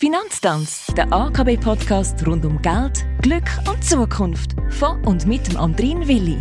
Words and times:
Finanztanz, 0.00 0.86
der 0.96 1.12
AKB-Podcast 1.12 2.24
rund 2.24 2.44
um 2.44 2.62
Geld, 2.62 3.04
Glück 3.20 3.50
und 3.68 3.82
Zukunft. 3.82 4.54
Von 4.70 5.04
und 5.04 5.26
mit 5.26 5.48
dem 5.48 5.56
Andrin 5.56 6.06
Willi. 6.06 6.38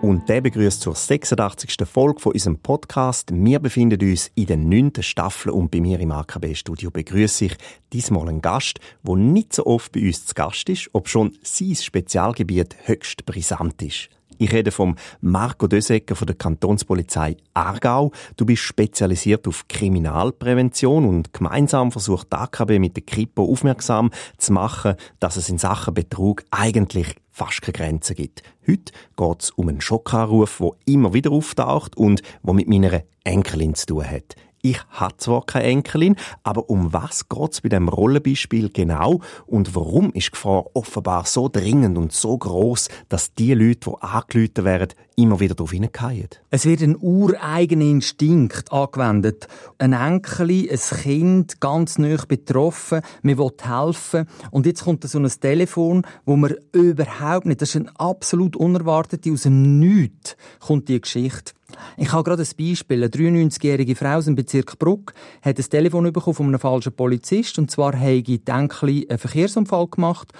Und 0.00 0.26
der 0.30 0.40
begrüßt 0.40 0.80
zur 0.80 0.94
86. 0.94 1.86
Folge 1.86 2.20
von 2.20 2.32
unserem 2.32 2.58
Podcast. 2.58 3.28
Wir 3.34 3.58
befinden 3.58 4.00
uns 4.00 4.30
in 4.34 4.46
der 4.46 4.56
9. 4.56 4.92
Staffel 5.00 5.52
und 5.52 5.70
bei 5.70 5.82
mir 5.82 6.00
im 6.00 6.10
AKB-Studio 6.10 6.90
begrüße 6.90 7.44
ich 7.44 7.56
diesmal 7.92 8.26
einen 8.26 8.40
Gast, 8.40 8.80
der 9.02 9.16
nicht 9.16 9.52
so 9.52 9.66
oft 9.66 9.92
bei 9.92 10.00
uns 10.00 10.24
zu 10.24 10.32
Gast 10.32 10.70
ist, 10.70 10.88
ob 10.94 11.10
schon 11.10 11.36
sein 11.42 11.74
Spezialgebiet 11.74 12.76
höchst 12.86 13.26
brisant 13.26 13.82
ist. 13.82 14.08
Ich 14.42 14.52
rede 14.52 14.72
vom 14.72 14.96
Marco 15.20 15.68
Dösecker 15.68 16.16
von 16.16 16.26
der 16.26 16.34
Kantonspolizei 16.34 17.36
Aargau. 17.54 18.10
Du 18.36 18.44
bist 18.44 18.62
spezialisiert 18.62 19.46
auf 19.46 19.68
Kriminalprävention 19.68 21.08
und 21.08 21.32
gemeinsam 21.32 21.92
versucht 21.92 22.32
die 22.32 22.38
AKB 22.38 22.80
mit 22.80 22.96
der 22.96 23.04
Kripo 23.04 23.44
aufmerksam 23.44 24.10
zu 24.38 24.52
machen, 24.52 24.96
dass 25.20 25.36
es 25.36 25.48
in 25.48 25.58
Sachen 25.58 25.94
Betrug 25.94 26.42
eigentlich 26.50 27.14
fast 27.30 27.62
keine 27.62 27.74
Grenzen 27.74 28.16
gibt. 28.16 28.42
Heute 28.66 28.92
geht 29.16 29.42
es 29.42 29.50
um 29.52 29.68
einen 29.68 29.80
Schockanruf, 29.80 30.58
der 30.58 30.70
immer 30.86 31.14
wieder 31.14 31.30
auftaucht 31.30 31.96
und 31.96 32.22
der 32.42 32.54
mit 32.54 32.66
meiner 32.66 33.02
Enkelin 33.22 33.76
zu 33.76 33.86
tun 33.86 34.10
hat. 34.10 34.34
Ich 34.64 34.80
habe 34.90 35.16
zwar 35.16 35.44
keine 35.44 35.64
Enkelin, 35.64 36.14
aber 36.44 36.70
um 36.70 36.92
was 36.92 37.28
geht 37.28 37.52
es 37.52 37.60
bei 37.62 37.68
dem 37.68 37.88
Rollenbeispiel 37.88 38.70
genau 38.72 39.20
und 39.44 39.74
warum 39.74 40.12
ist 40.12 40.28
die 40.28 40.30
Gefahr 40.30 40.66
offenbar 40.74 41.26
so 41.26 41.48
dringend 41.48 41.98
und 41.98 42.12
so 42.12 42.38
groß, 42.38 42.88
dass 43.08 43.34
die 43.34 43.54
Leute, 43.54 43.90
die 43.90 44.02
angelüht 44.02 44.62
werden, 44.62 44.94
immer 45.16 45.40
wieder 45.40 45.56
darauf 45.56 45.72
hineingehen? 45.72 46.28
Es 46.50 46.64
wird 46.64 46.80
ein 46.82 46.96
ureigener 46.96 47.86
Instinkt 47.86 48.70
angewendet. 48.70 49.48
Ein 49.78 49.94
Enkel, 49.94 50.50
ein 50.70 50.78
Kind, 50.78 51.60
ganz 51.60 51.98
neu 51.98 52.16
betroffen, 52.28 53.00
man 53.22 53.38
will 53.38 53.50
helfen 53.62 54.28
und 54.52 54.66
jetzt 54.66 54.84
kommt 54.84 55.02
so 55.02 55.18
ein 55.18 55.28
Telefon, 55.40 56.06
wo 56.24 56.36
man 56.36 56.54
überhaupt 56.70 57.46
nicht, 57.46 57.62
das 57.62 57.70
ist 57.70 57.80
eine 57.80 57.98
absolut 57.98 58.54
unerwartete, 58.54 59.32
aus 59.32 59.42
dem 59.42 59.80
Nichts 59.80 60.36
kommt 60.60 60.88
die 60.88 61.00
Geschichte. 61.00 61.52
Ich 61.96 62.12
habe 62.12 62.24
gerade 62.24 62.42
ein 62.42 62.56
Beispiel. 62.58 62.98
Eine 62.98 63.08
93-jährige 63.08 63.94
Frau 63.94 64.16
aus 64.16 64.26
dem 64.26 64.34
Bezirk 64.34 64.78
Bruck 64.78 65.12
hat 65.42 65.58
ein 65.58 65.64
Telefon 65.64 66.12
bekommen 66.12 66.34
von 66.34 66.46
einem 66.46 66.58
falschen 66.58 66.92
Polizist. 66.92 67.58
Und 67.58 67.70
zwar 67.70 67.98
habe 67.98 68.22
Denkli 68.22 69.06
einen 69.08 69.18
Verkehrsunfall 69.18 69.86
gemacht 69.88 70.32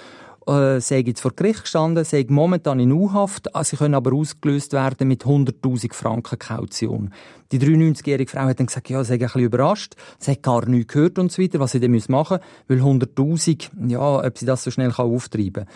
äh, 0.47 0.79
sei 0.81 0.99
jetzt 0.99 1.21
vor 1.21 1.31
Gericht 1.35 1.61
gestanden, 1.61 2.03
sei 2.03 2.25
momentan 2.27 2.79
in 2.79 2.91
U-Haft, 2.91 3.49
sie 3.63 3.77
können 3.77 3.95
aber 3.95 4.13
ausgelöst 4.13 4.73
werden 4.73 5.07
mit 5.07 5.23
100.000 5.23 5.93
Franken 5.93 6.39
Kaution. 6.39 7.13
Die 7.51 7.59
93-jährige 7.59 8.29
Frau 8.29 8.41
hat 8.41 8.59
dann 8.59 8.67
gesagt, 8.67 8.89
ja, 8.89 9.03
sie 9.03 9.09
sei 9.09 9.13
ein 9.15 9.19
bisschen 9.19 9.41
überrascht, 9.41 9.95
sie 10.19 10.31
hat 10.31 10.43
gar 10.43 10.65
nichts 10.67 10.93
gehört 10.93 11.19
und 11.19 11.31
so 11.31 11.41
weiter, 11.41 11.59
was 11.59 11.71
sie 11.71 11.79
dann 11.79 11.91
machen 12.09 12.39
müssen, 12.67 12.83
weil 12.83 12.99
100.000, 12.99 13.69
ja, 13.87 14.25
ob 14.25 14.37
sie 14.37 14.45
das 14.45 14.63
so 14.63 14.71
schnell 14.71 14.91
auftreiben 14.91 15.65
kann. 15.65 15.73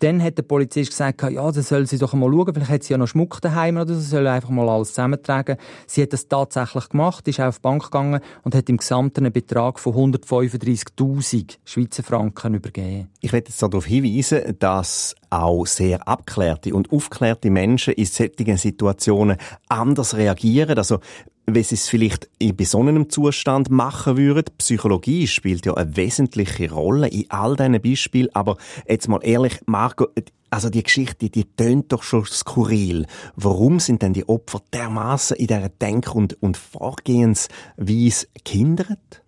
Dann 0.00 0.22
hat 0.22 0.38
der 0.38 0.42
Polizist 0.42 0.90
gesagt, 0.90 1.22
ja, 1.22 1.50
dann 1.50 1.62
soll 1.62 1.86
sie 1.86 1.98
doch 1.98 2.14
mal 2.14 2.30
schauen, 2.30 2.54
vielleicht 2.54 2.70
hat 2.70 2.82
sie 2.84 2.92
ja 2.92 2.98
noch 2.98 3.08
Schmuck 3.08 3.40
daheim 3.40 3.76
oder 3.76 3.94
so, 3.94 4.00
soll 4.00 4.26
einfach 4.26 4.50
mal 4.50 4.68
alles 4.68 4.88
zusammentragen. 4.88 5.56
Sie 5.86 6.02
hat 6.02 6.12
das 6.12 6.28
tatsächlich 6.28 6.88
gemacht, 6.88 7.26
ist 7.26 7.40
auf 7.40 7.56
die 7.56 7.62
Bank 7.62 7.84
gegangen 7.84 8.20
und 8.44 8.54
hat 8.54 8.68
im 8.68 8.76
Gesamten 8.76 9.24
einen 9.24 9.32
Betrag 9.32 9.80
von 9.80 9.94
135.000 9.94 11.58
Schweizer 11.64 12.02
Franken 12.02 12.54
übergeben. 12.54 13.08
Ich 13.20 13.32
werde 13.32 13.48
jetzt 13.48 13.62
darauf 13.62 13.86
hinweisen, 13.86 14.56
dass 14.58 15.14
auch 15.30 15.66
sehr 15.66 16.06
abklärte 16.06 16.74
und 16.74 16.92
aufklärte 16.92 17.50
Menschen 17.50 17.94
in 17.94 18.06
solchen 18.06 18.56
Situationen 18.56 19.36
anders 19.68 20.16
reagieren. 20.16 20.78
Also 20.78 21.00
wie 21.54 21.62
sie 21.62 21.76
es 21.76 21.88
vielleicht 21.88 22.28
in 22.38 22.56
besonnenem 22.56 23.08
Zustand 23.08 23.70
machen 23.70 24.16
würden. 24.16 24.44
Psychologie 24.58 25.26
spielt 25.26 25.64
ja 25.64 25.74
eine 25.74 25.96
wesentliche 25.96 26.70
Rolle 26.70 27.08
in 27.08 27.30
all 27.30 27.56
diesen 27.56 27.80
Beispielen. 27.80 28.28
Aber 28.34 28.56
jetzt 28.86 29.08
mal 29.08 29.20
ehrlich, 29.22 29.60
Marco, 29.66 30.08
also 30.50 30.68
die 30.68 30.82
Geschichte, 30.82 31.30
die 31.30 31.44
tönt 31.44 31.92
doch 31.92 32.02
schon 32.02 32.24
skurril. 32.26 33.06
Warum 33.36 33.80
sind 33.80 34.02
denn 34.02 34.12
die 34.12 34.28
Opfer 34.28 34.60
dermaßen 34.72 35.36
in 35.36 35.46
dieser 35.46 35.68
Denk- 35.68 36.14
und, 36.14 36.40
und 36.42 36.56
Vorgehensweise 36.56 38.26
gehindert? 38.44 39.22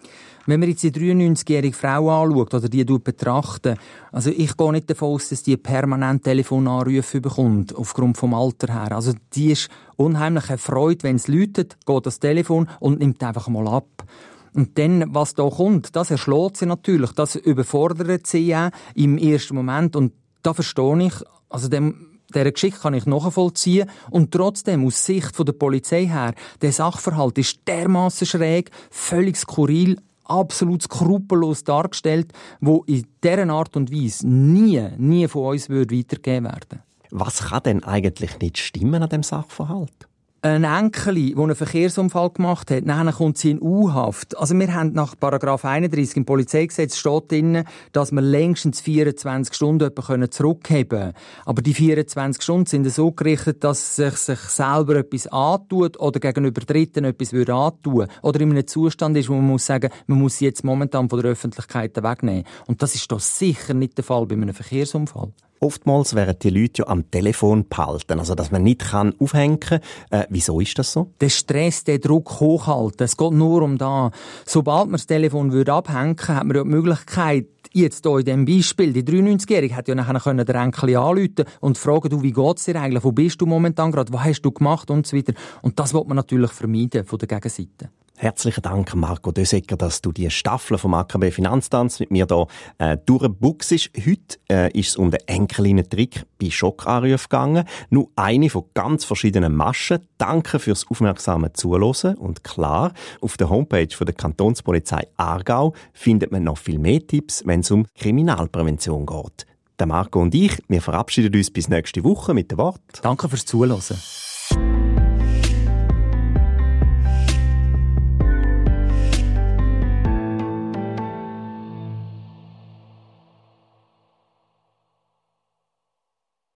Wenn 0.50 0.59
man 0.59 0.69
jetzt 0.69 0.83
die 0.83 0.91
93-jährige 0.91 1.77
Frau 1.77 2.11
anschaut 2.11 2.55
oder 2.55 2.69
die 2.69 2.84
betrachten, 2.84 3.77
also 4.11 4.31
ich 4.31 4.56
gehe 4.56 4.72
nicht 4.72 4.91
davon 4.91 5.15
aus, 5.15 5.28
dass 5.28 5.44
die 5.44 5.56
permanent 5.56 6.25
Telefonanrufe 6.25 7.21
bekommt, 7.21 7.72
aufgrund 7.77 8.16
vom 8.16 8.34
Alter 8.34 8.72
her. 8.72 8.97
Also 8.97 9.12
die 9.33 9.53
ist 9.53 9.69
unheimlich 9.94 10.50
erfreut, 10.50 11.05
wenn 11.05 11.15
es 11.16 11.28
läutet, 11.28 11.77
geht 11.87 12.05
das 12.05 12.19
Telefon 12.19 12.69
und 12.81 12.99
nimmt 12.99 13.22
einfach 13.22 13.47
mal 13.47 13.69
ab. 13.69 14.05
Und 14.53 14.77
dann, 14.77 15.15
was 15.15 15.34
da 15.34 15.49
kommt, 15.49 15.94
das 15.94 16.11
erschlägt 16.11 16.56
sie 16.56 16.67
natürlich, 16.67 17.12
das 17.12 17.37
überfordert 17.37 18.27
sie 18.27 18.49
ja 18.49 18.71
im 18.97 19.19
ersten 19.19 19.55
Moment 19.55 19.94
und 19.94 20.12
da 20.43 20.53
verstehe 20.53 21.06
ich, 21.06 21.15
also 21.49 21.69
dem, 21.69 22.19
dieser 22.34 22.50
Geschichte 22.50 22.81
kann 22.81 22.94
ich 22.94 23.06
nachvollziehen. 23.06 23.88
Und 24.11 24.32
trotzdem, 24.32 24.84
aus 24.84 25.05
Sicht 25.05 25.38
der 25.38 25.53
Polizei 25.53 26.06
her, 26.06 26.34
der 26.61 26.72
Sachverhalt 26.72 27.38
ist 27.38 27.61
dermaßen 27.69 28.27
schräg, 28.27 28.72
völlig 28.91 29.37
skurril, 29.37 29.97
absolut 30.30 30.82
skrupellos 30.82 31.64
dargestellt, 31.64 32.32
wo 32.60 32.84
in 32.86 33.06
dieser 33.22 33.48
Art 33.50 33.76
und 33.76 33.92
Weise 33.92 34.26
nie, 34.26 34.82
nie 34.96 35.28
von 35.28 35.52
uns 35.52 35.68
weitergegeben 35.68 36.44
werden 36.44 36.82
Was 37.10 37.48
kann 37.48 37.62
denn 37.64 37.84
eigentlich 37.84 38.38
nicht 38.38 38.58
stimmen 38.58 39.02
an 39.02 39.08
dem 39.08 39.22
Sachverhalt? 39.22 40.09
Ein 40.42 40.64
Enkel, 40.64 41.34
der 41.34 41.44
einen 41.44 41.54
Verkehrsunfall 41.54 42.30
gemacht 42.30 42.70
hat, 42.70 42.86
nachher 42.86 43.12
kommt 43.12 43.36
sie 43.36 43.50
in 43.50 43.60
U-Haft. 43.60 44.38
Also 44.38 44.58
wir 44.58 44.74
haben 44.74 44.92
nach 44.92 45.14
Paragraph 45.18 45.66
31 45.66 46.16
im 46.16 46.24
Polizeigesetz 46.24 46.96
steht 46.96 47.30
drin, 47.30 47.64
dass 47.92 48.10
wir 48.10 48.22
längstens 48.22 48.80
24 48.80 49.54
Stunden 49.54 49.90
zurückheben 50.30 50.88
können. 50.88 51.12
Aber 51.44 51.60
die 51.60 51.74
24 51.74 52.42
Stunden 52.42 52.66
sind 52.66 52.90
so 52.90 53.12
gerichtet, 53.12 53.64
dass 53.64 53.96
sich, 53.96 54.14
sich 54.14 54.38
selber 54.38 54.96
etwas 54.96 55.26
antut 55.26 56.00
oder 56.00 56.18
gegenüber 56.18 56.62
Dritten 56.62 57.04
etwas 57.04 57.34
würde 57.34 57.54
antun. 57.54 58.06
Oder 58.22 58.40
in 58.40 58.50
einem 58.50 58.66
Zustand 58.66 59.18
ist, 59.18 59.28
wo 59.28 59.34
man 59.34 59.46
muss 59.46 59.66
sagen, 59.66 59.90
man 60.06 60.18
muss 60.18 60.38
sie 60.38 60.46
jetzt 60.46 60.64
momentan 60.64 61.10
von 61.10 61.20
der 61.20 61.32
Öffentlichkeit 61.32 62.02
wegnehmen. 62.02 62.44
Und 62.66 62.82
das 62.82 62.94
ist 62.94 63.12
doch 63.12 63.20
sicher 63.20 63.74
nicht 63.74 63.98
der 63.98 64.04
Fall 64.04 64.24
bei 64.24 64.36
einem 64.36 64.54
Verkehrsunfall. 64.54 65.32
Oftmals 65.62 66.15
werden 66.15 66.37
die 66.41 66.48
Leute 66.48 66.82
ja 66.82 66.88
am 66.88 67.10
Telefon 67.10 67.69
behalten, 67.69 68.19
also 68.19 68.34
dass 68.34 68.50
man 68.50 68.62
nicht 68.62 68.81
kann 68.81 69.15
aufhängen 69.19 69.60
kann. 69.60 69.81
Äh, 70.09 70.25
wieso 70.31 70.59
ist 70.59 70.78
das 70.78 70.91
so? 70.91 71.12
Der 71.21 71.28
Stress, 71.28 71.84
der 71.84 71.98
Druck 71.98 72.41
hochhalten, 72.41 73.04
es 73.04 73.15
geht 73.15 73.32
nur 73.32 73.60
um 73.60 73.76
da. 73.76 74.10
Sobald 74.47 74.87
man 74.87 74.93
das 74.93 75.06
Telefon 75.06 75.53
würde 75.53 75.75
abhängen 75.75 76.16
hat 76.19 76.44
man 76.44 76.56
ja 76.56 76.62
die 76.62 76.69
Möglichkeit, 76.70 77.49
jetzt 77.72 78.06
hier 78.06 78.19
in 78.19 78.25
diesem 78.25 78.44
Beispiel, 78.47 78.93
die 78.94 79.03
93-Jährige 79.03 79.76
hat 79.76 79.87
ja 79.87 79.94
nachher 79.94 80.19
können 80.20 80.47
den 80.47 80.56
Enkel 80.56 80.97
anrufen 80.97 81.44
und 81.60 81.76
fragen, 81.76 82.09
du, 82.09 82.22
wie 82.22 82.32
geht's 82.32 82.65
dir 82.65 82.81
eigentlich, 82.81 83.04
wo 83.04 83.12
bist 83.12 83.38
du 83.41 83.44
momentan 83.44 83.93
gerade, 83.93 84.12
was 84.15 84.25
hast 84.25 84.43
du 84.43 84.53
gemacht 84.53 84.91
und 84.91 85.06
so 85.06 85.15
weiter. 85.15 85.34
Und 85.60 85.78
das 85.78 85.93
wird 85.93 86.09
man 86.09 86.16
natürlich 86.16 86.53
vermeiden 86.53 87.04
von 87.04 87.19
der 87.19 87.28
Gegenseite. 87.28 87.91
Herzlichen 88.22 88.60
Dank, 88.60 88.94
Marco 88.94 89.32
Dösecker, 89.32 89.78
dass 89.78 90.03
du 90.03 90.12
die 90.12 90.31
Staffel 90.31 90.76
vom 90.76 90.92
AKB 90.92 91.31
Finanztanz 91.31 92.00
mit 92.00 92.10
mir 92.10 92.26
hier 92.28 92.47
äh, 92.76 92.98
durchbuchst. 93.06 93.70
Heute 93.97 94.38
äh, 94.50 94.78
ist 94.78 94.91
es 94.91 94.97
um 94.97 95.10
den 95.10 95.20
Enkelinen-Trick 95.26 96.26
bei 96.38 96.50
Schockanrufen 96.50 97.16
gegangen. 97.31 97.64
Nur 97.88 98.10
eine 98.16 98.50
von 98.50 98.64
ganz 98.75 99.06
verschiedenen 99.06 99.56
Maschen. 99.56 100.00
Danke 100.19 100.58
fürs 100.58 100.86
aufmerksame 100.91 101.54
Zuhören. 101.54 102.19
Und 102.19 102.44
klar, 102.44 102.92
auf 103.22 103.38
der 103.38 103.48
Homepage 103.48 103.97
von 103.97 104.04
der 104.04 104.14
Kantonspolizei 104.14 105.08
Aargau 105.16 105.72
findet 105.94 106.31
man 106.31 106.44
noch 106.44 106.58
viel 106.58 106.78
mehr 106.78 107.00
Tipps, 107.06 107.42
wenn 107.47 107.60
es 107.60 107.70
um 107.70 107.87
Kriminalprävention 107.94 109.06
geht. 109.06 109.47
Der 109.78 109.87
Marco 109.87 110.20
und 110.20 110.34
ich, 110.34 110.58
wir 110.69 110.82
verabschieden 110.82 111.34
uns 111.34 111.50
bis 111.50 111.70
nächste 111.70 112.04
Woche 112.04 112.34
mit 112.34 112.50
dem 112.50 112.58
Wort. 112.58 112.82
Danke 113.00 113.31
fürs 113.31 113.47
Zuhören. 113.47 113.81